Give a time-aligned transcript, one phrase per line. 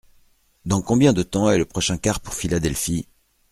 [0.65, 3.07] Dans combien de temps est le prochain car pour Philadelphie?